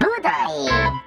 [0.00, 1.00] Budai!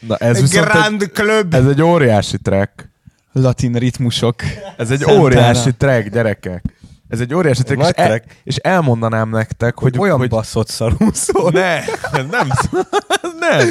[0.08, 1.54] Na ez viszont egy, Grand Club.
[1.54, 2.90] ez egy óriási track.
[3.32, 4.34] Latin ritmusok.
[4.76, 5.20] Ez egy Szentára.
[5.20, 6.64] óriási track, gyerekek.
[7.08, 8.36] Ez egy óriási track, és, el, track.
[8.44, 9.98] és elmondanám nektek, hogy...
[9.98, 11.50] Olyan hogy baszott szarul szól.
[11.50, 11.78] ne,
[12.12, 12.48] nem,
[13.38, 13.68] nem.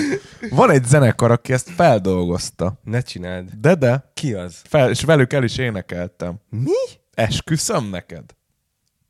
[0.50, 2.80] Van egy zenekar, aki ezt feldolgozta.
[2.84, 3.50] Ne csináld.
[3.62, 4.12] De, de.
[4.14, 4.56] Ki az?
[4.64, 6.40] Fel, és velük el is énekeltem.
[6.50, 7.00] Mi?
[7.14, 8.24] Esküszöm neked.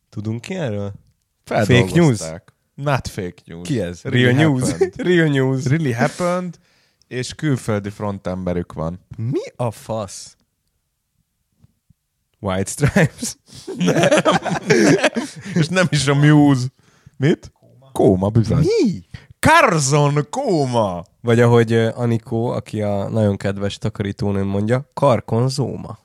[0.10, 0.94] Tudunk ki erről?
[1.52, 2.54] Feldolgozták.
[2.76, 3.68] Not fake news.
[3.68, 4.02] Ki ez?
[4.04, 4.70] Really Real news.
[4.72, 5.02] happened.
[5.08, 5.66] Real news.
[5.66, 6.58] really happened,
[7.08, 9.06] és külföldi frontemberük van.
[9.18, 10.36] Mi a fasz?
[12.40, 13.36] White Stripes?
[15.60, 16.68] És nem is a Muse.
[17.18, 17.52] Mit?
[17.94, 18.66] Kóma, bizony.
[18.82, 19.04] Mi?
[19.40, 21.04] Carzon Kóma!
[21.22, 26.00] Vagy ahogy Anikó, aki a nagyon kedves takarítónőm mondja, karkonzóma.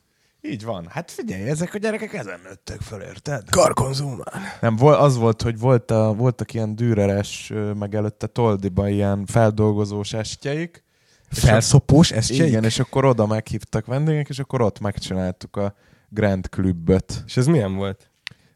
[0.51, 0.87] Így van.
[0.91, 3.51] Hát figyelj, ezek a gyerekek ezen nőttek fel, érted?
[3.51, 4.43] Karkonzómán.
[4.61, 10.85] Nem, az volt, hogy volt a, voltak ilyen dűreres, meg előtte Toldiban ilyen feldolgozós estjeik.
[11.31, 15.75] Felszopós, ez Igen, és akkor oda meghívtak vendégek, és akkor ott megcsináltuk a
[16.09, 17.23] Grand Cluböt.
[17.27, 18.11] És ez milyen volt?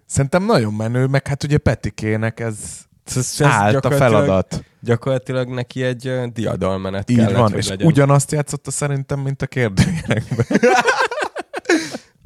[0.07, 2.57] Szerintem nagyon menő, meg hát ugye Petikének ez,
[3.05, 4.65] Ez, ez állt a feladat.
[4.81, 7.87] Gyakorlatilag neki egy ö, diadalmenet Így kellett, van, és legyen.
[7.87, 10.47] ugyanazt játszotta szerintem, mint a kérdőjelekben.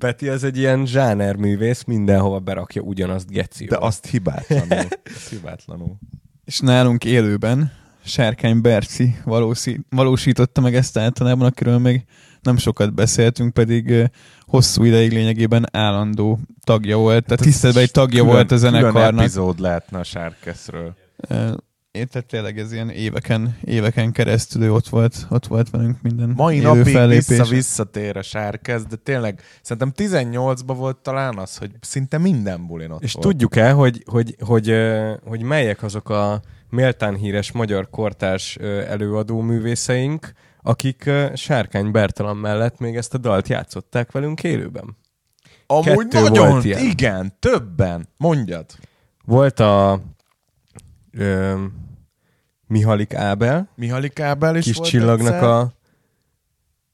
[0.05, 3.65] Peti az egy ilyen zsánerművész, mindenhova berakja ugyanazt geci.
[3.65, 4.69] De azt hibátlanul.
[5.17, 5.97] Azt hibátlanul.
[6.45, 7.73] És nálunk élőben
[8.05, 12.05] Sárkány Berci valósi, valósította meg ezt általában, akiről még
[12.43, 14.11] nem sokat beszéltünk, pedig
[14.41, 19.21] hosszú ideig lényegében állandó tagja volt, tehát tiszteletben egy tagja Külön- volt a Külön zenekarnak.
[19.21, 20.95] epizód lehetne a Sárkeszről.
[21.95, 26.59] Tehát tényleg ez ilyen éveken, éveken keresztül ő ott volt, ott volt velünk minden Mai
[26.59, 27.37] napig fellépésen.
[27.37, 32.91] vissza, visszatér a Sárkesz, de tényleg szerintem 18-ban volt talán az, hogy szinte minden bulin
[32.91, 33.27] ott És volt.
[33.27, 36.41] tudjuk el, hogy, hogy, hogy, ö, hogy melyek azok a
[36.71, 38.57] méltán híres magyar kortárs
[38.89, 40.33] előadó művészeink,
[40.63, 44.97] akik Sárkány Bertalan mellett még ezt a dalt játszották velünk élőben.
[45.67, 46.79] Amúgy kettő nagyon, volt ilyen.
[46.83, 48.09] igen, többen.
[48.17, 48.67] Mondjad.
[49.25, 50.01] Volt a
[51.13, 51.55] ö,
[52.67, 55.49] Mihalik Ábel, Mihalik Ábel is kis volt csillagnak egyszer.
[55.49, 55.73] a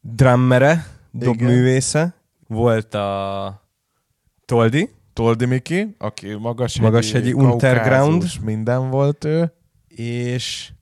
[0.01, 1.27] drummere, Igen.
[1.27, 2.15] dobművésze.
[2.47, 3.63] Volt a
[4.45, 8.25] Toldi, Toldi Miki, aki magashegyi, Magashegyi underground.
[8.45, 9.53] minden volt ő,
[9.89, 10.73] és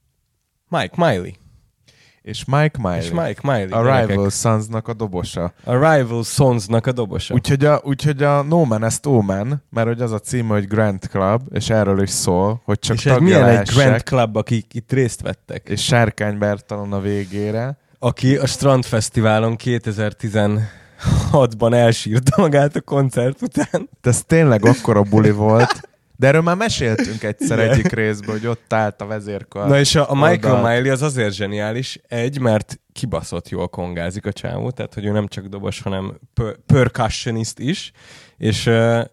[0.69, 1.33] Mike Miley.
[2.29, 2.99] És Mike Miley.
[2.99, 3.79] És Mike Miley.
[3.79, 4.09] a gyerekek.
[4.09, 5.53] Rival Sons-nak a dobosa.
[5.65, 7.35] A Rival Sons-nak a dobosa.
[7.35, 11.07] Úgyhogy a, úgyhogy a No Man Est Omen, mert hogy az a címe, hogy Grand
[11.11, 14.75] Club, és erről is szól, hogy csak és tagja milyen egy lehessek, Grand Club, akik
[14.75, 15.69] itt részt vettek.
[15.69, 17.77] és Sárkány Bertalan a végére.
[17.99, 23.89] Aki a Strand Fesztiválon 2016-ban elsírta magát a koncert után.
[24.03, 25.88] De ez tényleg akkora buli volt.
[26.19, 27.71] De erről már meséltünk egyszer Igen.
[27.71, 29.69] egyik részben, hogy ott állt a vezérkar.
[29.69, 30.77] Na és a, a Michael oldalt.
[30.77, 35.27] Miley az azért zseniális, egy, mert kibaszott jól kongázik a csávó, tehát hogy ő nem
[35.27, 37.93] csak dobos, hanem per- percussionist is,
[38.37, 39.05] és uh,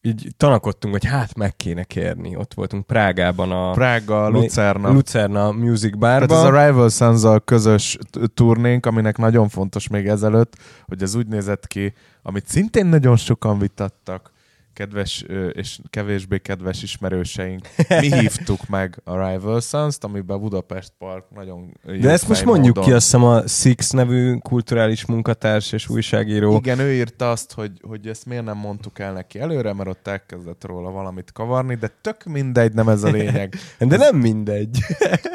[0.00, 2.36] így tanakodtunk, hogy hát meg kéne kérni.
[2.36, 4.92] Ott voltunk Prágában a Prága, Lucerna.
[4.92, 6.54] Lucerna Music Tehát ez Barban.
[6.54, 7.98] a Rival sons közös
[8.34, 13.58] turnénk, aminek nagyon fontos még ezelőtt, hogy ez úgy nézett ki, amit szintén nagyon sokan
[13.58, 14.32] vitattak,
[14.74, 17.68] kedves és kevésbé kedves ismerőseink.
[18.00, 22.74] Mi hívtuk meg a Rival Sons-t, amiben Budapest Park nagyon jó De ezt most mondjuk
[22.74, 26.56] módon- ki, azt hiszem a Six nevű kulturális munkatárs és újságíró.
[26.56, 30.06] Igen, ő írta azt, hogy, hogy ezt miért nem mondtuk el neki előre, mert ott
[30.08, 33.54] elkezdett róla valamit kavarni, de tök mindegy, nem ez a lényeg.
[33.78, 34.78] De nem mindegy.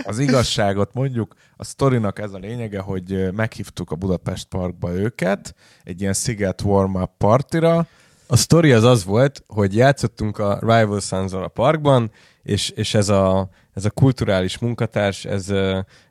[0.03, 6.01] Az igazságot mondjuk, a sztorinak ez a lényege, hogy meghívtuk a Budapest Parkba őket egy
[6.01, 7.88] ilyen sziget warm-up partira,
[8.31, 12.11] A sztori az az volt, hogy játszottunk a Rival sons a parkban,
[12.43, 15.47] és, és ez, a, ez a kulturális munkatárs, ez,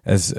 [0.02, 0.32] ez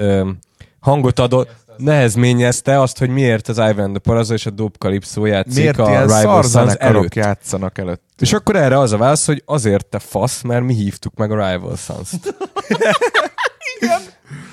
[0.80, 5.54] hangot adott, nehezményezte azt, hogy miért az Ivan the Parazzo és a Dope Calypso játszik
[5.54, 7.14] miért a ilyen Rival Sons előtt.
[7.14, 8.02] játszanak előtt.
[8.18, 11.50] És akkor erre az a válasz, hogy azért te fasz, mert mi hívtuk meg a
[11.50, 12.34] Rival Sons-t.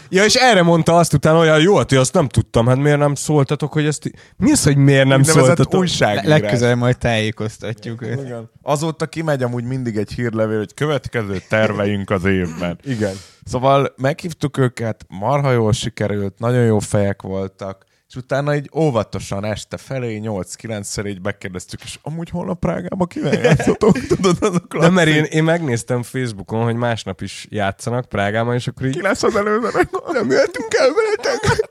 [0.09, 2.97] Ja, és erre mondta azt utána, hogy jó, hát én azt nem tudtam, hát miért
[2.97, 4.11] nem szóltatok, hogy ezt...
[4.37, 5.75] Mi az, hogy miért nem szóltatok?
[5.75, 6.25] újságírás.
[6.25, 8.21] Legközelebb majd tájékoztatjuk őt.
[8.21, 8.49] Igen.
[8.61, 12.79] Azóta kimegy amúgy mindig egy hírlevél, hogy következő terveink az évben.
[12.83, 13.15] Igen.
[13.45, 19.77] Szóval meghívtuk őket, marha jól sikerült, nagyon jó fejek voltak, és utána így óvatosan este
[19.77, 23.97] felé, 8-9-szer így megkérdeztük, és amúgy holnap Prágába kivel játszotok?
[24.07, 28.67] Tudod, az a De mert én, én megnéztem Facebookon, hogy másnap is játszanak Prágában, és
[28.67, 28.93] akkor így...
[28.93, 29.89] Ki lesz az előzőnek?
[30.11, 31.69] Nem jöttünk el veletek?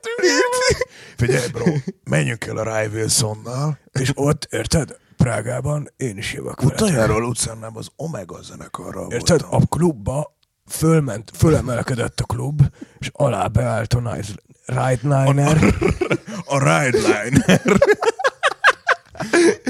[1.17, 1.65] Figyelj, bro,
[2.03, 6.61] menjünk el a Ry Wilsonnal, és ott, érted, Prágában én is jövök.
[6.63, 10.36] Utoljáról utcán az Omega zenekarral Érted, a klubba
[10.67, 12.61] fölment, fölemelkedett a klub,
[12.99, 14.31] és alá beállt a Nice
[14.65, 15.57] Rideliner.
[16.45, 17.61] A Ride Liner.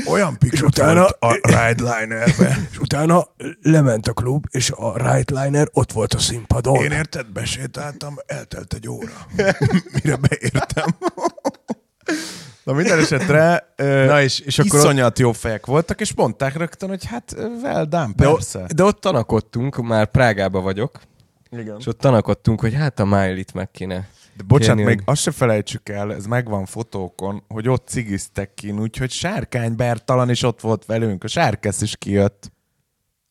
[0.06, 2.68] Olyan És picsot utána, a Ride Linerbe.
[2.72, 3.28] és utána
[3.62, 6.84] lement a klub, és a Rideliner ott volt a színpadon.
[6.84, 9.28] Én érted, besétáltam, eltelt egy óra.
[9.94, 10.96] Mire beértem.
[12.64, 16.90] Na minden esetre ö, Na és- és akkor iszonyat jó fejek voltak, és mondták rögtön,
[16.90, 18.66] hogy hát well done, De, persze.
[18.76, 21.00] de ott tanakodtunk, már Prágába vagyok,
[21.52, 21.76] Igen.
[21.80, 24.08] és ott tanakodtunk, hogy hát a Miley-t meg kéne.
[24.38, 28.54] De bocsánat, kérni, még hogy- azt se felejtsük el, ez megvan fotókon, hogy ott cigiztek
[28.54, 32.52] ki, úgyhogy Sárkány Bertalan is ott volt velünk, a Sárkesz is kijött.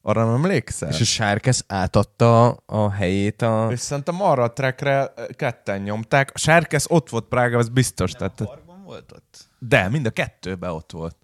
[0.02, 0.88] Arra nem emlékszel?
[0.88, 3.68] És a Sárkesz átadta a helyét a...
[3.70, 6.30] És szerintem arra a trackre ketten nyomták.
[6.34, 8.10] A Sárkesz ott volt Prága, ez biztos.
[8.12, 9.48] Tehát, Parkban volt ott?
[9.58, 11.16] de, mind a kettőben ott volt.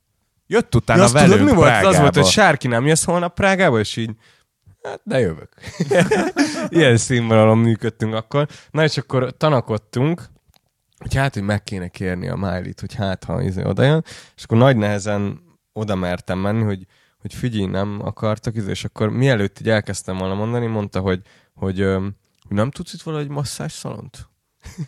[0.46, 1.68] Jött utána Ja, azt velünk tudod, mi volt?
[1.68, 1.88] Prágába.
[1.88, 4.10] Az volt, hogy Sárki nem jössz holnap Prágába, és így,
[4.82, 5.54] hát de jövök.
[6.68, 8.48] Ilyen színvonalon működtünk akkor.
[8.70, 10.22] Na és akkor tanakodtunk,
[10.98, 14.04] hogy hát, hogy meg kéne kérni a Miley-t, hogy hát, ha izé oda jön,
[14.36, 15.42] és akkor nagy nehezen
[15.72, 16.86] oda mertem menni, hogy,
[17.18, 21.22] hogy figyelj, nem akartak, izé, és akkor mielőtt így elkezdtem volna mondani, mondta, hogy,
[21.54, 22.16] hogy, öm,
[22.48, 24.28] hogy nem tudsz itt valahogy masszás szalont?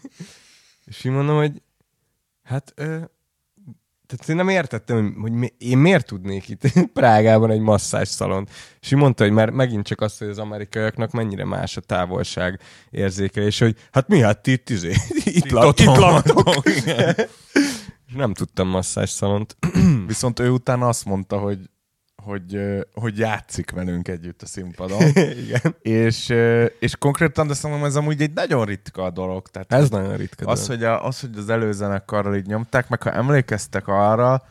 [0.87, 1.63] és így mondom, hogy
[2.45, 3.01] hát ö,
[4.07, 6.63] tehát én nem értettem, hogy, mi, én miért tudnék itt
[6.93, 8.51] Prágában egy masszás szalont.
[8.81, 12.61] És ő mondta, hogy már megint csak azt, hogy az amerikaiaknak mennyire más a távolság
[12.91, 16.63] érzékelés, hogy hát mi hát itt, izé, itt, itt laktok.
[18.07, 19.57] És nem tudtam masszás szalont.
[20.07, 21.59] Viszont ő utána azt mondta, hogy
[22.25, 22.59] hogy,
[22.95, 25.03] hogy játszik velünk együtt a színpadon.
[25.45, 25.77] Igen.
[25.83, 26.35] és,
[26.79, 29.49] és konkrétan, de szerintem ez amúgy egy nagyon ritka dolog.
[29.49, 30.51] Tehát Ez nagyon ritka.
[30.51, 30.83] az, dolog.
[30.83, 34.43] hogy, a, az, hogy az előzenekarral így nyomták, meg ha emlékeztek arra,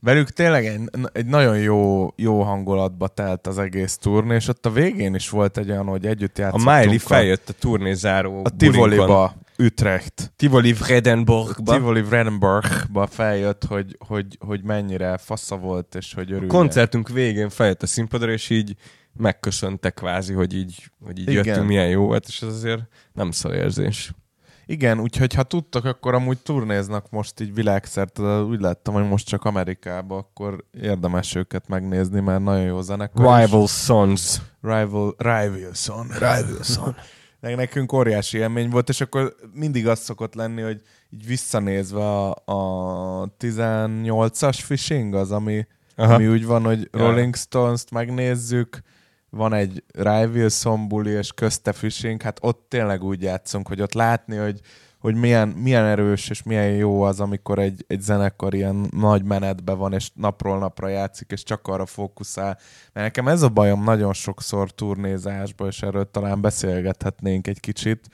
[0.00, 0.80] velük tényleg egy,
[1.12, 5.58] egy nagyon jó, jó hangulatba telt az egész turné, és ott a végén is volt
[5.58, 6.78] egy olyan, hogy együtt a játszottunk.
[6.78, 8.58] Miley feljött a turnézáró a bulinkon.
[8.58, 10.32] Tivoliba, Utrecht.
[10.36, 11.72] Tivoli Vredenborgba.
[11.72, 16.48] Tivoli Vredenburgba feljött, hogy, hogy, hogy mennyire fasza volt, és hogy örül.
[16.48, 18.74] koncertünk végén feljött a színpadra, és így
[19.12, 21.44] megköszönte kvázi, hogy így, hogy így Igen.
[21.44, 24.12] jöttünk, milyen jó volt, és ez azért nem szó érzés.
[24.66, 29.26] Igen, úgyhogy ha tudtok, akkor amúgy turnéznak most így világszerte, de úgy láttam, hogy most
[29.26, 33.40] csak Amerikába, akkor érdemes őket megnézni, mert nagyon jó zenekar.
[33.40, 34.40] Rival Sons.
[34.62, 36.06] Rival, Ry Wilson.
[36.18, 36.96] Ry Wilson.
[37.40, 42.30] Nek- Nekünk óriási élmény volt, és akkor mindig az szokott lenni, hogy így visszanézve a,
[42.44, 45.66] a 18-as fishing az, ami,
[45.96, 46.14] Aha.
[46.14, 46.88] ami úgy van, hogy.
[46.92, 48.80] Rolling Stones-t megnézzük,
[49.30, 53.92] van egy Ry Wilson buli, és közte fishing, hát ott tényleg úgy játszunk, hogy ott
[53.92, 54.60] látni, hogy,
[55.00, 59.78] hogy milyen, milyen erős és milyen jó az, amikor egy, egy zenekar ilyen nagy menetben
[59.78, 62.58] van, és napról napra játszik, és csak arra fókuszál.
[62.92, 68.08] Mert nekem ez a bajom nagyon sokszor turnézásban, és erről talán beszélgethetnénk egy kicsit,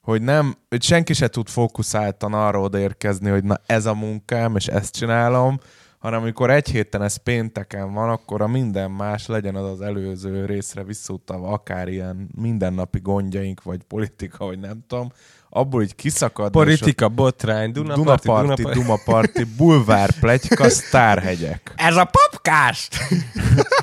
[0.00, 4.66] hogy nem, hogy senki se tud fókuszáltan arra odaérkezni, hogy na ez a munkám, és
[4.66, 5.58] ezt csinálom,
[5.98, 10.44] hanem amikor egy héten ez pénteken van, akkor a minden más legyen az az előző
[10.44, 15.12] részre visszautalva, akár ilyen mindennapi gondjaink, vagy politika, vagy nem tudom,
[15.50, 16.50] abból így kiszakad.
[16.50, 19.44] Politika, botrány, Dunaparti, Dunaparti, Dunaparti.
[19.44, 21.72] Bulvár, pletyka, sztárhegyek.
[21.76, 22.96] Ez a podcast!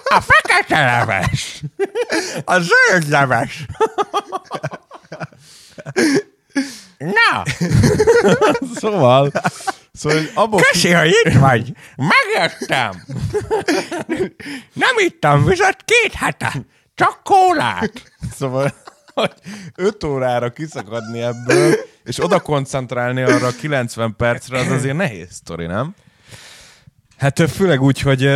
[0.04, 1.64] A fekete leves!
[2.46, 3.66] A zöld leves!
[6.98, 7.44] Na!
[8.80, 9.32] szóval,
[9.94, 11.74] szóval abból Köszi, hogy itt vagy!
[11.96, 13.06] megjöttem!
[14.74, 16.54] Nem ittam vizet két hete!
[16.96, 17.92] Csak kólát!
[18.36, 18.74] Szóval,
[19.16, 19.34] hogy
[19.76, 25.66] 5 órára kiszakadni ebből, és oda koncentrálni arra a 90 percre, az azért nehéz sztori,
[25.66, 25.96] nem?
[27.18, 28.30] Hát főleg úgy, hogy,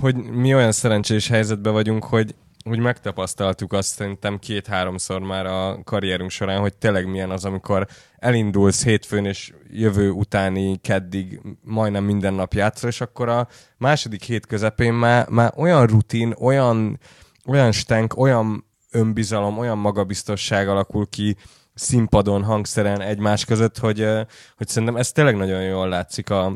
[0.00, 6.30] hogy mi olyan szerencsés helyzetben vagyunk, hogy hogy megtapasztaltuk azt szerintem két-háromszor már a karrierünk
[6.30, 7.86] során, hogy tényleg milyen az, amikor
[8.18, 14.46] elindulsz hétfőn és jövő utáni keddig majdnem minden nap játszol, és akkor a második hét
[14.46, 17.00] közepén már, már olyan rutin, olyan,
[17.46, 21.36] olyan stenk, olyan önbizalom, olyan magabiztosság alakul ki,
[21.74, 24.08] színpadon, hangszeren egymás között, hogy,
[24.56, 26.46] hogy szerintem ez tényleg nagyon jól látszik a,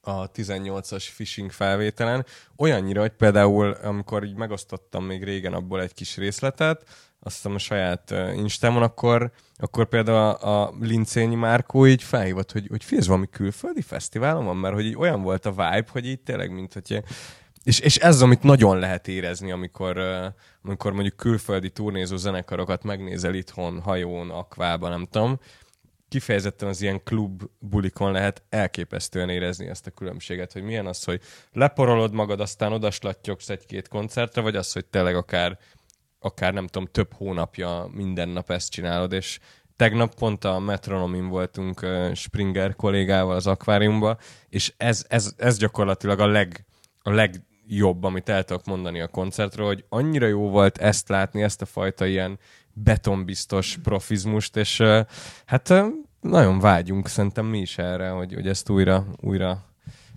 [0.00, 2.26] a 18-as phishing felvételen.
[2.56, 6.84] Olyannyira, hogy például, amikor így megosztottam még régen abból egy kis részletet,
[7.24, 12.52] azt hiszem a saját uh, Instámon, akkor, akkor például a, a Lincényi Márkó így felhívott,
[12.52, 16.06] hogy, hogy ez valami külföldi fesztiválon van, mert hogy így olyan volt a vibe, hogy
[16.06, 17.02] így tényleg, mint hogy
[17.64, 19.98] és, és ez az, amit nagyon lehet érezni, amikor,
[20.62, 25.38] amikor mondjuk külföldi turnézó zenekarokat megnézel itthon, hajón, akvában, nem tudom,
[26.12, 31.20] kifejezetten az ilyen klub bulikon lehet elképesztően érezni ezt a különbséget, hogy milyen az, hogy
[31.52, 35.58] leporolod magad, aztán odaslattyogsz egy-két koncertre, vagy az, hogy tényleg akár,
[36.18, 39.38] akár nem tudom, több hónapja minden nap ezt csinálod, és
[39.76, 46.26] tegnap pont a metronomin voltunk Springer kollégával az akváriumban, és ez, ez, ez gyakorlatilag a,
[46.26, 46.64] leg,
[47.02, 47.10] a
[47.72, 51.66] legjobb, amit el tudok mondani a koncertről, hogy annyira jó volt ezt látni, ezt a
[51.66, 52.38] fajta ilyen
[52.72, 54.82] betonbiztos profizmust, és
[55.44, 55.74] hát
[56.20, 59.64] nagyon vágyunk szerintem mi is erre, hogy, hogy ezt újra, újra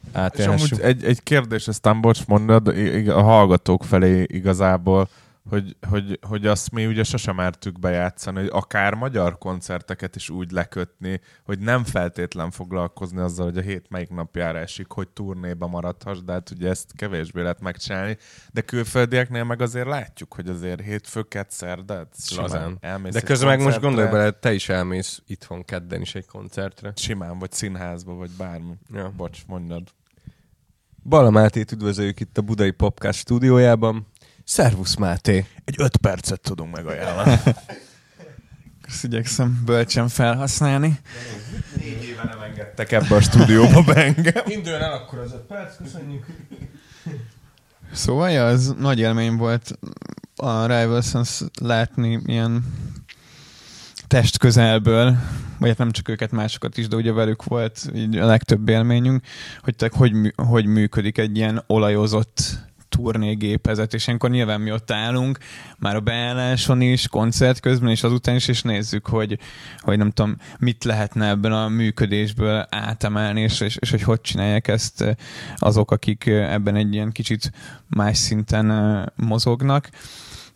[0.04, 0.72] És átélhessük.
[0.72, 2.68] amúgy egy, egy kérdés, aztán bocs mondod,
[3.08, 5.08] a hallgatók felé igazából,
[5.50, 10.52] hogy, hogy, hogy azt mi ugye sosem mertük bejátszani, hogy akár magyar koncerteket is úgy
[10.52, 16.18] lekötni, hogy nem feltétlen foglalkozni azzal, hogy a hét melyik napjára esik, hogy turnéba maradhass,
[16.20, 18.18] de hát ugye ezt kevésbé lehet megcsinálni.
[18.54, 22.78] De külföldieknél meg azért látjuk, hogy azért hétfőket, szerdát, simán Lazán.
[22.82, 26.92] elmész De közben meg most gondolj bele, te is elmész itthon kedden is egy koncertre.
[26.96, 28.74] Simán, vagy színházba, vagy bármi.
[28.94, 29.14] Ja.
[29.16, 29.84] Bocs, mondjad.
[31.04, 34.08] Bala Mátét üdvözöljük itt a Budai Popcast stúdiójában.
[34.46, 35.46] Szervusz Máté!
[35.64, 37.40] Egy öt percet tudunk megajánlani.
[38.88, 41.00] Ezt igyekszem bölcsen felhasználni.
[41.78, 44.44] Négy éve nem engedtek ebbe a stúdióba be engem.
[44.48, 46.26] Induljon el akkor az öt perc, köszönjük.
[47.92, 49.80] Szóval, ja, az nagy élmény volt
[50.36, 52.74] a Rivals látni ilyen
[54.08, 55.18] test közelből,
[55.60, 59.26] vagy hát nem csak őket, másokat is, de ugye velük volt így a legtöbb élményünk,
[59.62, 65.38] hogy, te, hogy, hogy működik egy ilyen olajozott turnégépezet, és ilyenkor nyilván mi ott állunk,
[65.78, 69.40] már a beálláson is, koncert közben, és azután is, és nézzük, hogy,
[69.80, 74.68] hogy nem tudom, mit lehetne ebben a működésből átemelni, és, és, és hogy hogy csinálják
[74.68, 75.18] ezt
[75.58, 77.52] azok, akik ebben egy ilyen kicsit
[77.88, 79.90] más szinten mozognak.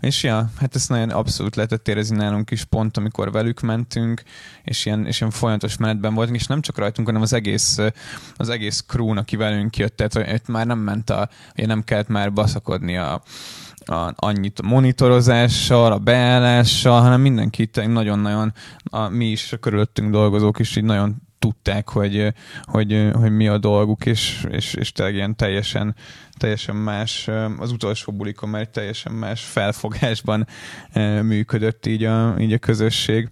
[0.02, 4.24] És ja, hát ezt nagyon abszolút lehetett érezni nálunk is pont, amikor velük mentünk,
[4.64, 7.78] és ilyen, és ilyen folyamatos menetben voltunk, és nem csak rajtunk, hanem az egész,
[8.36, 12.08] az egész crew aki velünk jött, tehát hogy már nem ment a, ugye nem kellett
[12.08, 13.22] már baszakodni a,
[13.86, 18.54] a, annyit a monitorozással, a beállással, hanem mindenki nagyon-nagyon,
[18.84, 23.58] a, mi is, a körülöttünk dolgozók is így nagyon tudták, hogy, hogy, hogy mi a
[23.58, 25.96] dolguk, és, és, és tényleg ilyen teljesen,
[26.38, 27.28] teljesen más,
[27.58, 30.48] az utolsó bulikon már teljesen más felfogásban
[31.22, 33.30] működött így a, így a közösség.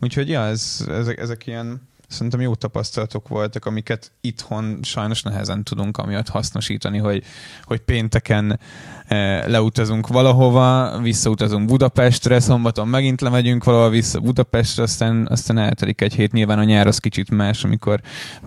[0.00, 5.96] Úgyhogy ja, ez, ezek, ezek ilyen szerintem jó tapasztalatok voltak, amiket itthon sajnos nehezen tudunk
[5.96, 7.24] amiatt hasznosítani, hogy,
[7.62, 8.60] hogy pénteken
[9.06, 16.14] eh, leutazunk valahova, visszautazunk Budapestre, szombaton megint lemegyünk valahova vissza Budapestre, aztán, aztán eltelik egy
[16.14, 16.32] hét.
[16.32, 18.00] Nyilván a nyár az kicsit más, amikor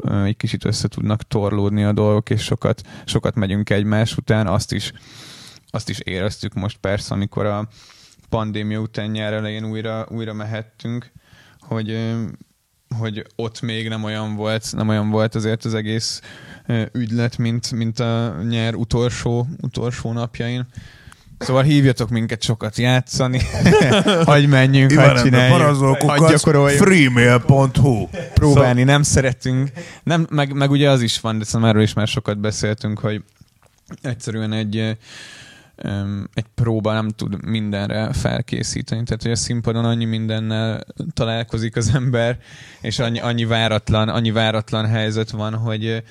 [0.04, 4.48] eh, egy kicsit össze tudnak torlódni a dolgok, és sokat, sokat megyünk egymás után.
[4.48, 4.92] Azt is,
[5.70, 7.68] azt is éreztük most persze, amikor a
[8.30, 11.12] pandémia után nyár elején újra, újra mehettünk,
[11.60, 12.16] hogy eh,
[12.98, 16.22] hogy ott még nem olyan volt, nem olyan volt azért az egész
[16.92, 20.66] ügylet, mint, mint a nyár utolsó, utolsó napjain.
[21.38, 23.42] Szóval hívjatok minket sokat játszani,
[24.26, 29.72] hagyj menjünk, hagyj csináljuk, hagyj gyakoroljuk, freemail.hu próbálni nem szeretünk.
[30.04, 33.24] Nem, meg, meg ugye az is van, de szerintem erről is már sokat beszéltünk, hogy
[34.02, 34.98] egyszerűen egy
[36.34, 39.04] egy próba nem tud mindenre felkészíteni.
[39.04, 42.40] Tehát, hogy a színpadon annyi mindennel találkozik az ember,
[42.82, 46.04] és annyi, annyi, váratlan, annyi váratlan helyzet van, hogy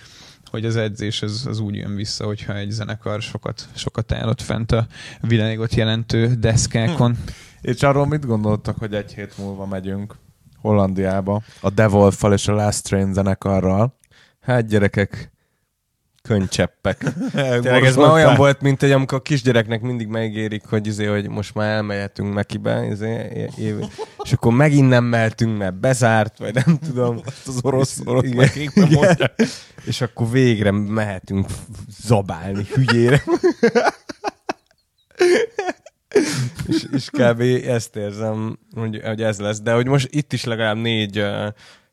[0.53, 4.41] hogy az edzés az, az úgy jön vissza, hogyha egy zenekar sokat, sokat áll ott
[4.41, 4.87] fent a
[5.21, 7.17] világot jelentő deszkákon.
[7.61, 10.15] És arról mit gondoltak, hogy egy hét múlva megyünk
[10.61, 13.99] Hollandiába a Devolfal és a Last Train zenekarral?
[14.41, 15.32] Hát gyerekek,
[16.23, 17.05] könycseppek.
[17.33, 21.29] Tényleg ez már olyan volt, mint hogy amikor a kisgyereknek mindig megérik, hogy, izé, hogy
[21.29, 23.75] most már elmehetünk Mekibe, izé, év,
[24.23, 27.21] és akkor megint nem mehetünk, mert bezárt, vagy nem tudom.
[27.47, 28.73] az orosz, orosz Igen.
[28.75, 29.35] mondja.
[29.85, 31.47] És akkor végre mehetünk
[32.03, 33.23] zabálni hülyére.
[36.67, 37.41] és, és kb.
[37.67, 39.61] ezt érzem, hogy, hogy ez lesz.
[39.61, 41.49] De hogy most itt is legalább négy, ö,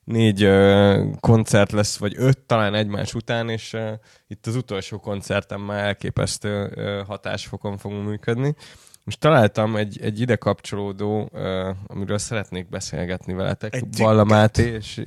[0.10, 3.92] négy ö, koncert lesz, vagy öt talán egymás után, és uh,
[4.28, 8.56] itt az utolsó koncerten már elképesztő uh, hatásfokon fogunk működni.
[9.04, 13.76] Most találtam egy, egy ide kapcsolódó, uh, amiről szeretnék beszélgetni veletek.
[13.76, 15.02] Egy Balla Máté és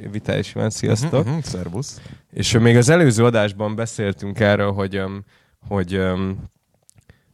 [0.55, 1.25] Iván, sziasztok.
[1.25, 2.01] Mhm, mhm, Szervusz.
[2.33, 5.25] És ö, még az előző adásban beszéltünk erről, hogy, um,
[5.69, 6.51] hogy, um,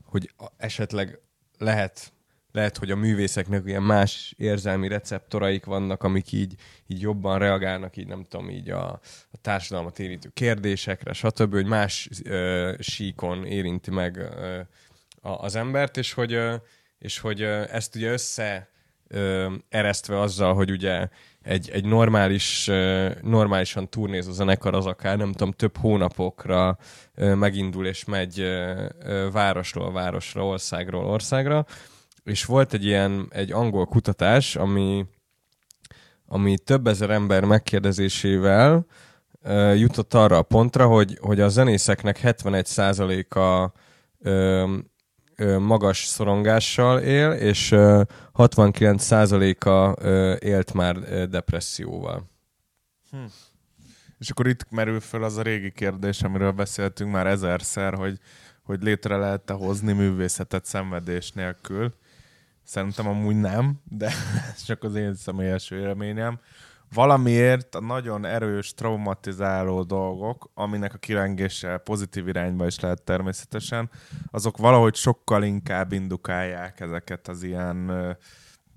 [0.05, 1.21] hogy esetleg
[1.59, 2.13] lehet,
[2.59, 6.55] lehet, hogy a művészeknek ilyen más érzelmi receptoraik vannak, amik így,
[6.87, 8.87] így jobban reagálnak, így nem tudom, így a,
[9.31, 14.61] a társadalmat érintő kérdésekre, stb., hogy más ö, síkon érinti meg ö,
[15.21, 16.55] a, az embert, és hogy, ö,
[16.99, 18.69] és hogy ö, ezt ugye össze
[19.09, 21.09] ö, eresztve azzal, hogy ugye
[21.43, 26.79] egy, egy normális, ö, normálisan turnézó zenekar az akár, nem tudom, több hónapokra
[27.15, 31.67] megindul és megy ö, városról városra, országról országra,
[32.29, 35.07] és volt egy ilyen, egy angol kutatás, ami,
[36.27, 38.87] ami több ezer ember megkérdezésével
[39.43, 43.73] ö, jutott arra a pontra, hogy, hogy a zenészeknek 71%-a
[44.19, 44.77] ö,
[45.37, 48.03] ö, magas szorongással él, és ö,
[48.35, 50.97] 69%-a ö, élt már
[51.29, 52.27] depresszióval.
[54.19, 58.19] És akkor itt merül föl az a régi kérdés, amiről beszéltünk már ezerszer, hogy,
[58.63, 61.95] hogy létre lehet-e hozni művészetet szenvedés nélkül.
[62.69, 64.07] Szerintem amúgy nem, de
[64.53, 66.39] ez csak az én személyes véleményem.
[66.93, 73.91] Valamiért a nagyon erős, traumatizáló dolgok, aminek a kilengése pozitív irányba is lehet természetesen,
[74.31, 77.91] azok valahogy sokkal inkább indukálják ezeket az ilyen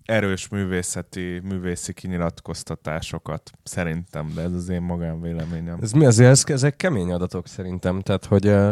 [0.05, 3.51] erős művészeti, művészi kinyilatkoztatásokat.
[3.63, 5.79] Szerintem, de ez az én magánvéleményem.
[5.81, 8.71] Ez mi azért, ez, ezek kemény adatok szerintem, tehát hogy ö,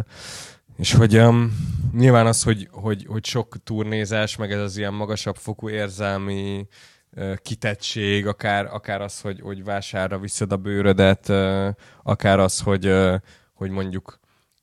[0.80, 1.58] és hogy um,
[1.94, 6.68] nyilván az, hogy, hogy, hogy sok turnézás, meg ez az ilyen magasabb fokú érzelmi
[7.12, 11.70] ö, kitettség, akár, akár az, hogy, hogy vásárra viszed a bőrödet, ö,
[12.04, 13.16] akár az, hogy, ö,
[13.54, 14.20] hogy mondjuk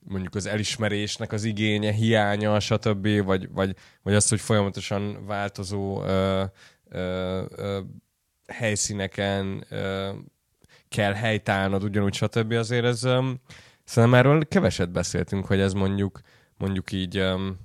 [0.08, 6.44] mondjuk az elismerésnek az igénye, hiánya, stb., vagy, vagy, vagy az, hogy folyamatosan változó ö,
[6.88, 7.80] ö, ö,
[8.46, 10.10] helyszíneken ö,
[10.88, 12.52] kell helytállnod, ugyanúgy, stb.
[12.52, 13.02] Azért ez
[13.86, 16.20] szerintem erről keveset beszéltünk, hogy ez mondjuk
[16.56, 17.58] mondjuk így um,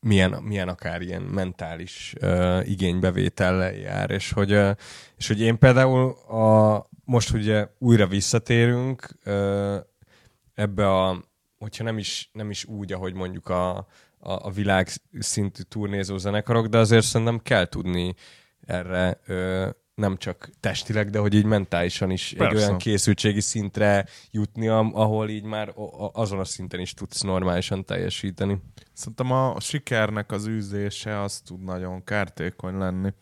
[0.00, 4.70] milyen, milyen akár ilyen mentális uh, igénybevétellel jár, és hogy, uh,
[5.16, 9.76] és hogy én például a, most ugye újra visszatérünk uh,
[10.54, 11.24] ebbe a,
[11.58, 13.86] hogyha nem is, nem is úgy, ahogy mondjuk a, a,
[14.18, 18.14] a világ szintű turnézó zenekarok, de azért szerintem kell tudni
[18.66, 22.56] erre ö, nem csak testileg, de hogy így mentálisan is Persze.
[22.56, 25.72] egy olyan készültségi szintre jutni, ahol így már
[26.12, 28.62] azon a szinten is tudsz normálisan teljesíteni.
[28.92, 33.12] Szerintem a sikernek az űzése az tud nagyon kártékony lenni.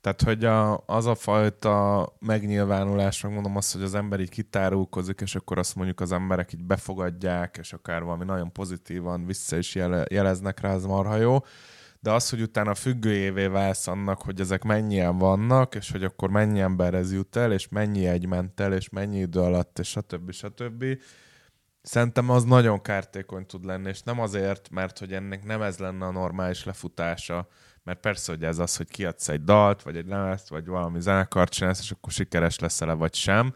[0.00, 5.34] Tehát, hogy a, az a fajta megnyilvánulás, megmondom azt, hogy az ember így kitárulkozik, és
[5.34, 10.04] akkor azt mondjuk az emberek így befogadják, és akár valami nagyon pozitívan vissza is jele,
[10.10, 11.38] jeleznek rá, az marha jó.
[12.04, 16.60] De az, hogy utána függőjévé válsz annak, hogy ezek mennyien vannak, és hogy akkor mennyi
[16.60, 20.32] emberhez jut el, és mennyi egy ment el, és mennyi idő alatt, és stb.
[20.32, 20.84] stb.
[21.82, 26.06] Szerintem az nagyon kártékony tud lenni, és nem azért, mert hogy ennek nem ez lenne
[26.06, 27.48] a normális lefutása,
[27.82, 31.52] mert persze, hogy ez az, hogy kiadsz egy dalt, vagy egy lemezt, vagy valami zenekart
[31.52, 33.54] csinálsz, és akkor sikeres leszel-e, vagy sem.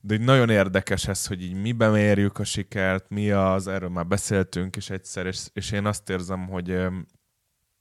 [0.00, 4.06] De így nagyon érdekes ez, hogy így miben mérjük a sikert, mi az, erről már
[4.06, 6.78] beszéltünk is egyszer, és, és én azt érzem, hogy,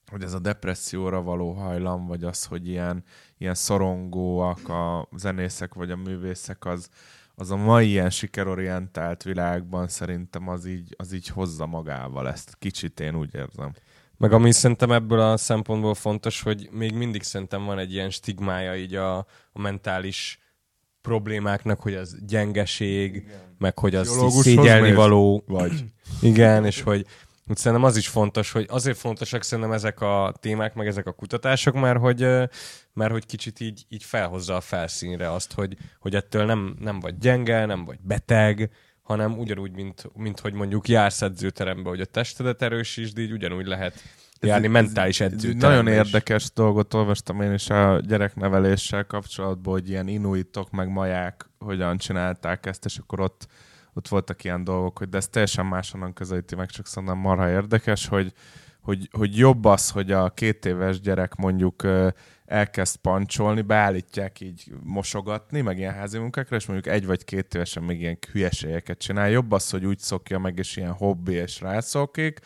[0.10, 3.04] hogy ez a depresszióra való hajlam, vagy az, hogy ilyen,
[3.38, 6.90] ilyen szorongóak a zenészek, vagy a művészek, az,
[7.36, 12.56] az a mai ilyen sikerorientált világban szerintem az így, az így hozza magával ezt.
[12.60, 13.72] Kicsit én úgy érzem.
[14.18, 18.76] Meg ami szerintem ebből a szempontból fontos, hogy még mindig szerintem van egy ilyen stigmája
[18.76, 19.18] így a,
[19.52, 20.40] a mentális
[21.02, 23.56] problémáknak, hogy az gyengeség, Igen.
[23.58, 25.44] meg hogy az szégyelni való.
[25.48, 25.84] Vagy.
[26.22, 27.06] Igen, és hogy
[27.50, 31.12] úgy szerintem az is fontos, hogy azért fontosak szerintem ezek a témák, meg ezek a
[31.12, 32.20] kutatások, mert hogy,
[32.94, 37.18] mert hogy kicsit így, így felhozza a felszínre azt, hogy, hogy ettől nem, nem vagy
[37.18, 42.62] gyenge, nem vagy beteg, hanem ugyanúgy, mint, mint hogy mondjuk jársz edzőterembe, hogy a testedet
[42.62, 44.02] erősítsd, így ugyanúgy lehet
[44.40, 45.94] járni mentális Ez egy edzőterembe Nagyon is.
[45.94, 52.66] érdekes dolgot olvastam én is a gyerekneveléssel kapcsolatban, hogy ilyen inuitok meg maják hogyan csinálták
[52.66, 53.48] ezt, és akkor ott,
[53.94, 58.08] ott voltak ilyen dolgok, hogy de ez teljesen máshonnan közelíti meg, csak szerintem marha érdekes,
[58.08, 58.34] hogy,
[58.82, 61.84] hogy, hogy jobb az, hogy a két éves gyerek mondjuk
[62.46, 67.84] elkezd pancsolni, beállítják így mosogatni, meg ilyen házi munkákra, és mondjuk egy vagy két évesen
[67.84, 69.30] még ilyen hülyeségeket csinál.
[69.30, 72.40] Jobb az, hogy úgy szokja meg, és ilyen hobbi, és rászokik,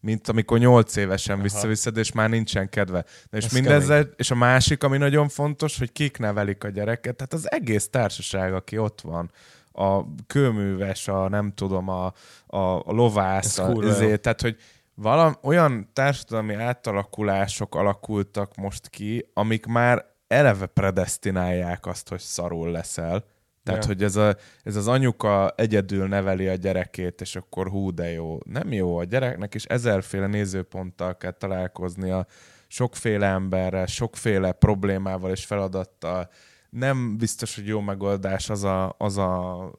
[0.00, 1.42] mint amikor nyolc évesen Aha.
[1.42, 3.04] visszaviszed, és már nincsen kedve.
[3.30, 7.16] Na és Ez mindezzel, és a másik, ami nagyon fontos, hogy kik nevelik a gyereket,
[7.16, 9.30] tehát az egész társaság, aki ott van,
[9.72, 12.12] a kőműves, a nem tudom, a,
[12.46, 14.56] a, a lovász, a, ezért, tehát hogy
[14.94, 23.24] valam, olyan társadalmi átalakulások alakultak most ki, amik már eleve predestinálják azt, hogy szarul leszel.
[23.62, 23.88] Tehát, Ja.
[23.88, 28.38] hogy ez, a, ez az anyuka egyedül neveli a gyerekét, és akkor hú, de jó.
[28.44, 32.26] Nem jó a gyereknek, és ezerféle nézőponttal kell találkoznia,
[32.66, 36.30] sokféle emberrel, sokféle problémával és feladattal.
[36.70, 39.70] Nem biztos, hogy jó megoldás az a, az a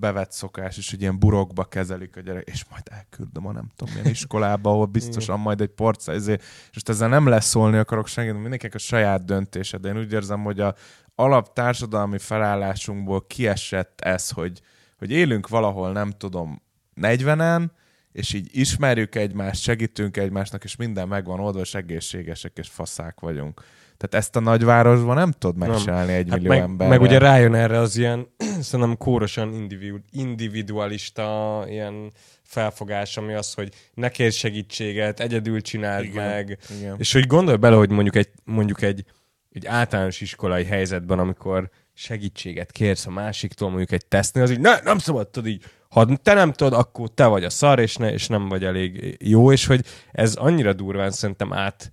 [0.00, 3.94] bevett szokás is, hogy ilyen burokba kezelik a gyerek, és majd elküldöm a nem tudom
[3.94, 8.40] milyen iskolába, ahol biztosan majd egy porca, ezért, és most ezzel nem leszólni akarok senkit,
[8.40, 10.74] mindenkinek a saját döntése, de én úgy érzem, hogy a
[11.14, 14.60] alap társadalmi felállásunkból kiesett ez, hogy,
[14.98, 16.62] hogy élünk valahol, nem tudom,
[17.00, 17.68] 40-en,
[18.12, 23.62] és így ismerjük egymást, segítünk egymásnak, és minden megvan oldva, és egészségesek és faszák vagyunk.
[23.96, 26.98] Tehát ezt a nagyvárosban nem tudod megcsinálni egy Hát millió meg, emberrel.
[26.98, 28.26] meg ugye rájön erre az ilyen,
[28.60, 36.26] szerintem kórosan individu, individualista ilyen felfogás, ami az, hogy ne kérj segítséget, egyedül csináld Igen,
[36.26, 36.58] meg.
[36.78, 36.94] igen.
[36.98, 39.04] És hogy gondolj bele, hogy mondjuk egy, mondjuk egy,
[39.52, 44.78] egy általános iskolai helyzetben, amikor segítséget kérsz a másiktól, mondjuk egy tesztnél, az így, ne,
[44.82, 48.12] nem szabad tudod így, ha te nem tudod, akkor te vagy a szar, és, ne,
[48.12, 51.90] és nem vagy elég jó, és hogy ez annyira durván szerintem át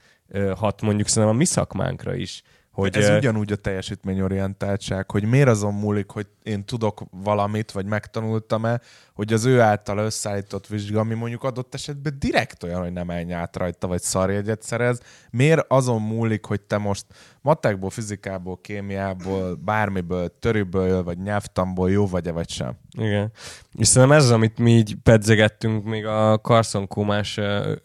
[0.55, 2.43] hat mondjuk szerintem a mi szakmánkra is.
[2.73, 8.81] Hogy, ez ugyanúgy a teljesítményorientáltság, hogy miért azon múlik, hogy én tudok valamit, vagy megtanultam-e,
[9.13, 13.33] hogy az ő által összeállított vizsga, ami mondjuk adott esetben direkt olyan, hogy nem menj
[13.33, 17.05] át rajta, vagy szarjegyet szerez, miért azon múlik, hogy te most
[17.41, 22.73] matekból, fizikából, kémiából, bármiből, törőből, vagy nyelvtamból jó vagy-e, vagy sem.
[22.97, 23.31] Igen.
[23.73, 27.75] És szerintem ez az, amit mi így pedzegettünk még a Carson Kómás ö,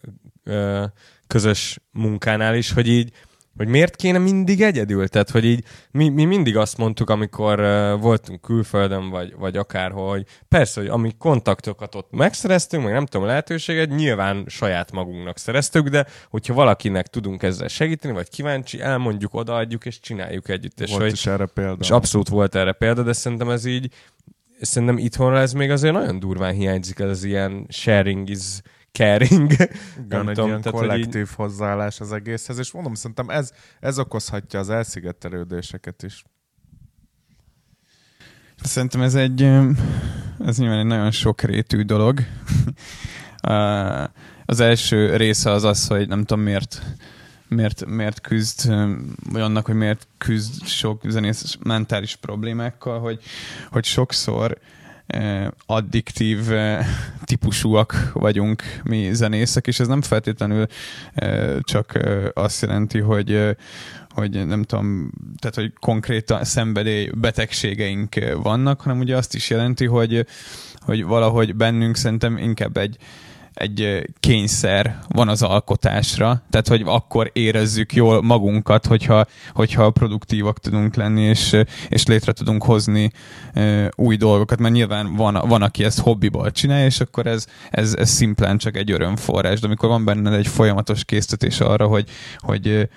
[0.43, 0.85] ö,
[1.29, 3.11] közös munkánál is, hogy így
[3.59, 5.07] hogy miért kéne mindig egyedül?
[5.07, 10.09] Tehát, hogy így mi, mi mindig azt mondtuk, amikor uh, voltunk külföldön, vagy, vagy akárhol,
[10.09, 15.87] hogy persze, hogy ami kontaktokat ott megszereztünk, meg nem tudom, lehetőséget, nyilván saját magunknak szereztük,
[15.87, 20.79] de hogyha valakinek tudunk ezzel segíteni, vagy kíváncsi, elmondjuk, odaadjuk, és csináljuk együtt.
[20.79, 21.77] És Volt hogy, is erre példa.
[21.79, 23.93] és abszolút volt erre példa, de szerintem ez így,
[24.61, 28.61] szerintem itthonra ez még azért nagyon durván hiányzik, ez az ilyen sharing is
[28.91, 29.51] caring.
[29.51, 29.69] Igen,
[30.07, 31.35] Nem egy tudom, ilyen tehát, kollektív így...
[31.35, 36.23] hozzáállás az egészhez, és mondom, szerintem ez, ez okozhatja az elszigetelődéseket is.
[38.63, 39.41] Szerintem ez egy,
[40.39, 42.19] ez nyilván egy nagyon sokrétű dolog.
[44.45, 46.81] Az első része az az, hogy nem tudom miért,
[47.47, 48.73] miért, miért küzd,
[49.29, 53.19] vagy annak, hogy miért küzd sok zenész mentális problémákkal, hogy,
[53.69, 54.57] hogy sokszor
[55.65, 56.39] addiktív
[57.23, 60.65] típusúak vagyunk mi zenészek, és ez nem feltétlenül
[61.61, 61.99] csak
[62.33, 63.55] azt jelenti, hogy
[64.09, 70.25] hogy nem tudom, tehát hogy konkrétan szenvedély betegségeink vannak, hanem ugye azt is jelenti, hogy,
[70.79, 72.97] hogy valahogy bennünk szerintem inkább egy,
[73.53, 80.95] egy kényszer van az alkotásra, tehát hogy akkor érezzük jól magunkat, hogyha, hogyha produktívak tudunk
[80.95, 81.55] lenni, és,
[81.89, 83.11] és létre tudunk hozni
[83.95, 88.09] új dolgokat, mert nyilván van, van aki ezt hobbiból csinálja, és akkor ez, ez, ez
[88.09, 92.89] szimplán csak egy örömforrás, de amikor van benned egy folyamatos késztetés arra, hogy, hogy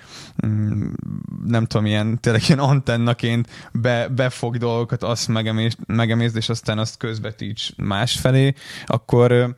[0.45, 0.91] mm,
[1.45, 6.97] nem tudom, ilyen, tényleg ilyen antennaként be, befog dolgokat, azt megemész, megemészd, és aztán azt
[6.97, 8.53] közvetíts másfelé,
[8.85, 9.55] akkor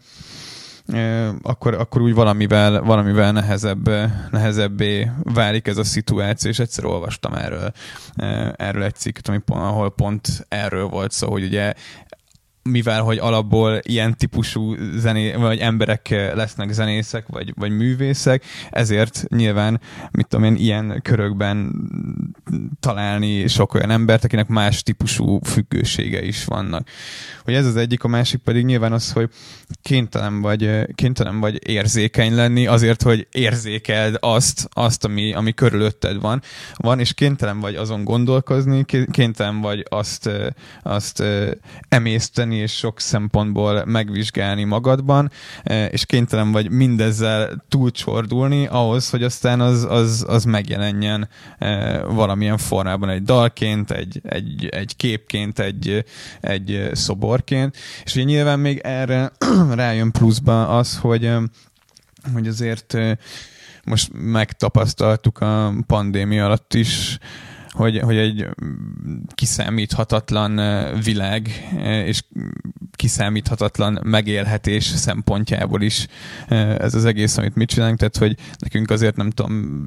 [1.42, 3.90] akkor, akkor úgy valamivel, valamivel nehezebb,
[4.32, 7.72] nehezebbé válik ez a szituáció, és egyszer olvastam erről,
[8.56, 11.74] erről egy cikket, ami pont, ahol pont erről volt szó, hogy ugye
[12.70, 19.80] mivel, hogy alapból ilyen típusú zené, vagy emberek lesznek zenészek, vagy, vagy művészek, ezért nyilván,
[20.12, 21.74] mit tudom én, ilyen körökben
[22.80, 26.88] találni sok olyan embert, akinek más típusú függősége is vannak.
[27.44, 29.30] Hogy ez az egyik, a másik pedig nyilván az, hogy
[29.82, 36.42] kénytelen vagy, kénytelen vagy érzékeny lenni azért, hogy érzékeld azt, azt ami, ami körülötted van,
[36.76, 40.30] van, és kénytelen vagy azon gondolkozni, kénytelen vagy azt,
[40.84, 41.24] azt
[41.90, 45.32] emészteni, és sok szempontból megvizsgálni magadban,
[45.90, 51.30] és kénytelen vagy mindezzel túlcsordulni ahhoz, hogy aztán az, az, az megjelenjen
[52.08, 56.06] valamilyen formában egy dalként, egy, egy, egy képként, egy,
[56.42, 59.32] egy szoborként, és ugye nyilván még erre
[59.72, 61.32] rájön pluszba az, hogy,
[62.34, 62.98] hogy azért
[63.86, 67.18] most megtapasztaltuk a pandémia alatt is,
[67.76, 70.62] hogy, hogy egy mm, kiszámíthatatlan
[71.04, 71.70] világ
[72.06, 72.24] és
[72.92, 76.08] kiszámíthatatlan megélhetés szempontjából is
[76.78, 79.84] ez az egész, amit mit csinálunk, tehát hogy nekünk azért nem tudom,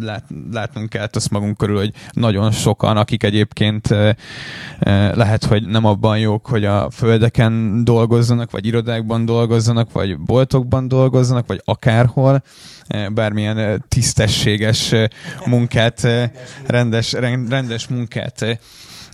[0.00, 3.88] lát, látnunk kell azt magunk körül, hogy nagyon sokan, akik egyébként
[5.14, 11.46] lehet, hogy nem abban jók, hogy a földeken dolgozzanak, vagy irodákban dolgozzanak, vagy boltokban dolgozzanak,
[11.46, 12.42] vagy akárhol,
[13.12, 14.94] bármilyen tisztességes
[15.46, 16.06] munkát,
[16.66, 18.58] rendes, ren- rendes munkát eh,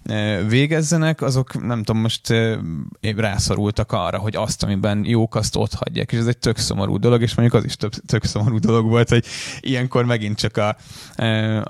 [0.05, 2.59] eh, végezzenek, azok nem tudom, most eh,
[3.00, 7.22] rászorultak arra, hogy azt, amiben jók, azt ott hagyják, és ez egy tök szomorú dolog,
[7.22, 9.24] és mondjuk az is tök, tök szomorú dolog volt, hogy
[9.61, 10.76] ilyenkor megint csak a,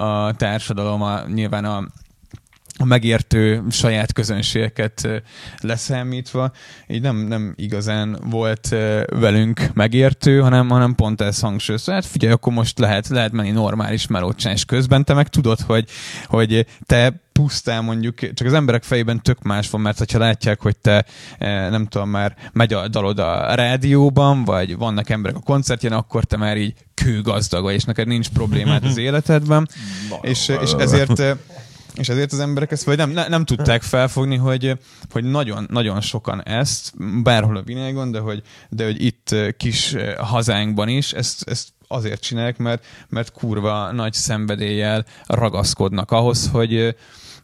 [0.02, 1.86] a társadalom, a, nyilván a
[2.78, 5.08] a megértő saját közönségeket
[5.60, 6.52] leszámítva,
[6.86, 8.68] így nem, nem igazán volt
[9.06, 11.92] velünk megértő, hanem, hanem pont ez hangsúlyozta.
[11.92, 15.88] Hát figyelj, akkor most lehet, lehet menni normális melócsás közben, te meg tudod, hogy,
[16.24, 20.76] hogy te pusztán mondjuk, csak az emberek fejében tök más van, mert ha látják, hogy
[20.76, 21.04] te
[21.70, 26.36] nem tudom, már megy a dalod a rádióban, vagy vannak emberek a koncertjén, akkor te
[26.36, 29.68] már így kőgazdag vagy, és neked nincs problémád az életedben,
[30.20, 31.36] és, és ezért
[31.98, 34.78] és ezért az emberek ezt vagy nem, ne, nem tudták felfogni, hogy,
[35.10, 39.92] hogy nagyon, nagyon sokan ezt, bárhol a világon, de hogy, de hogy itt eh, kis
[39.92, 46.96] eh, hazánkban is, ezt, ezt azért csinálják, mert, mert kurva nagy szenvedéllyel ragaszkodnak ahhoz, hogy,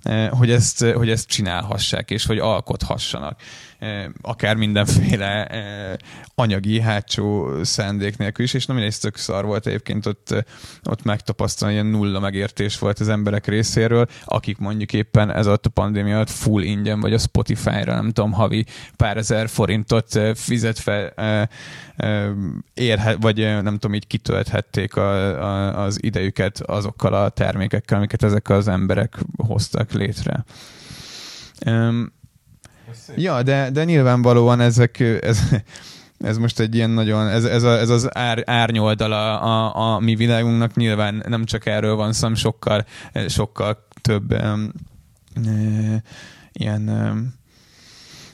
[0.02, 3.40] eh, hogy ezt, hogy ezt csinálhassák, és hogy alkothassanak.
[4.20, 5.48] Akár mindenféle
[6.34, 10.44] anyagi hátsó szándék nélkül is, és nem ez tök szar volt egyébként ott,
[10.82, 16.14] ott megtapasztalni, ilyen nulla megértés volt az emberek részéről, akik mondjuk éppen ez a pandémia
[16.14, 18.64] alatt full ingyen, vagy a Spotify-ra, nem tudom, havi
[18.96, 21.48] pár ezer forintot fizet fel, eh,
[22.74, 28.48] érhet, vagy nem tudom, így kitölthették a, a, az idejüket azokkal a termékekkel, amiket ezek
[28.48, 30.44] az emberek hoztak létre.
[31.66, 32.12] Um,
[33.16, 35.40] ja, de, de nyilvánvalóan ezek, ez,
[36.18, 40.14] ez most egy ilyen nagyon, ez, ez, a, ez az ár, árnyoldala a, a mi
[40.14, 40.74] világunknak.
[40.74, 42.84] Nyilván nem csak erről van szó, sokkal,
[43.28, 44.72] sokkal több um,
[45.46, 46.02] e,
[46.52, 47.40] ilyen um,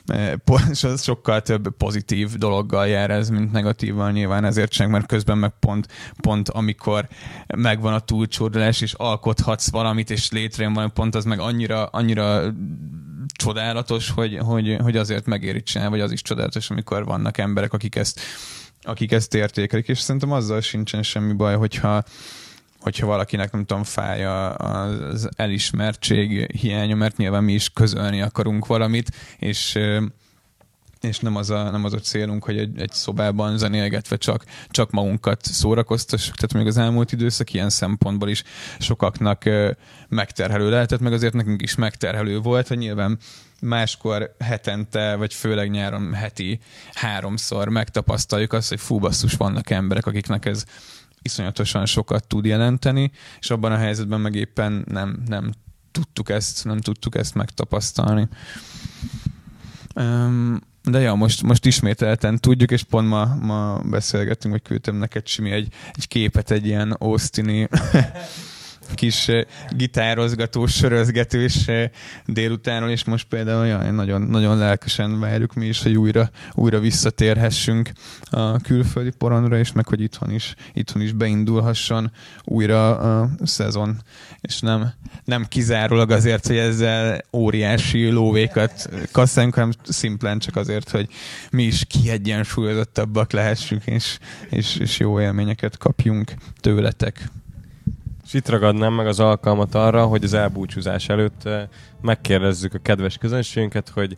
[0.09, 5.05] e, po- so- sokkal több pozitív dologgal jár ez, mint negatívan nyilván ezért sem, mert
[5.05, 5.87] közben meg pont,
[6.21, 7.07] pont amikor
[7.55, 12.53] megvan a túlcsordulás, és alkothatsz valamit, és létrejön valami pont, az meg annyira, annyira
[13.33, 17.95] csodálatos, hogy, hogy, hogy azért megéri csinálni, vagy az is csodálatos, amikor vannak emberek, akik
[17.95, 18.19] ezt,
[18.81, 22.03] akik ezt értékelik, és szerintem azzal sincsen semmi baj, hogyha,
[22.79, 29.11] hogyha valakinek nem tudom, fáj az elismertség hiánya, mert nyilván mi is közölni akarunk valamit,
[29.37, 29.79] és
[31.01, 34.91] és nem az a, nem az a célunk, hogy egy, egy szobában zenélgetve csak, csak
[34.91, 38.43] magunkat szórakoztassuk, tehát még az elmúlt időszak ilyen szempontból is
[38.79, 39.43] sokaknak
[40.07, 43.17] megterhelő lehetett, meg azért nekünk is megterhelő volt, hogy nyilván
[43.61, 46.59] máskor hetente, vagy főleg nyáron heti
[46.93, 50.63] háromszor megtapasztaljuk azt, hogy fú basszus, vannak emberek, akiknek ez
[51.21, 55.51] iszonyatosan sokat tud jelenteni, és abban a helyzetben meg éppen nem, nem
[55.91, 58.27] tudtuk ezt, nem tudtuk ezt megtapasztalni.
[59.95, 65.27] Um, de ja, most, most ismételten tudjuk, és pont ma, ma beszélgettünk, hogy küldtem neked
[65.27, 67.67] Simi egy, egy képet, egy ilyen Austini
[68.93, 69.31] kis
[69.69, 71.65] gitározgatós, sörözgetős
[72.25, 77.91] délutánról, és most például ja, nagyon, nagyon lelkesen várjuk mi is, hogy újra, újra visszatérhessünk
[78.21, 82.11] a külföldi porondra, és meg hogy itthon is, itthon is beindulhasson
[82.43, 83.97] újra a szezon,
[84.41, 91.07] és nem, nem kizárólag azért, hogy ezzel óriási lóvékat kasszáljunk, hanem szimplán csak azért, hogy
[91.51, 94.17] mi is kiegyensúlyozottabbak lehessünk, és,
[94.49, 97.29] és, és jó élményeket kapjunk tőletek.
[98.29, 101.67] És itt ragadnám meg az alkalmat arra, hogy az elbúcsúzás előtt eh,
[102.01, 104.17] megkérdezzük a kedves közönségünket, hogy,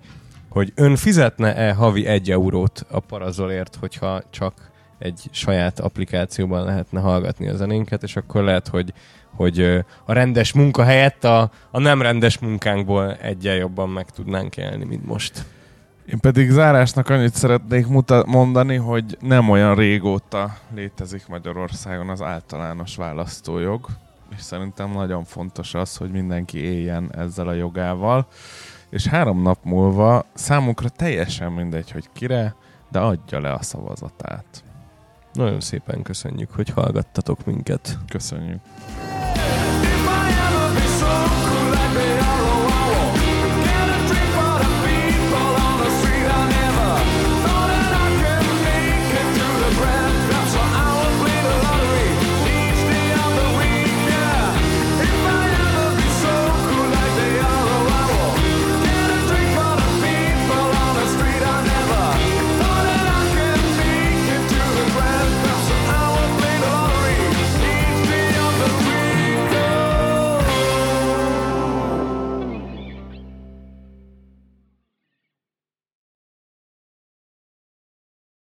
[0.50, 7.48] hogy ön fizetne-e havi egy eurót a parazolért, hogyha csak egy saját applikációban lehetne hallgatni
[7.48, 8.94] a zenénket, és akkor lehet, hogy,
[9.36, 14.58] hogy ö, a rendes munka helyett a, a nem rendes munkánkból egyen jobban meg tudnánk
[14.58, 15.46] élni, mint most.
[16.06, 22.96] Én pedig zárásnak annyit szeretnék muta- mondani, hogy nem olyan régóta létezik Magyarországon az általános
[22.96, 23.88] választójog,
[24.36, 28.28] és szerintem nagyon fontos az, hogy mindenki éljen ezzel a jogával,
[28.90, 32.56] és három nap múlva számukra teljesen mindegy, hogy kire,
[32.92, 34.64] de adja le a szavazatát.
[35.34, 37.98] Nagyon szépen köszönjük, hogy hallgattatok minket.
[38.10, 38.60] Köszönjük.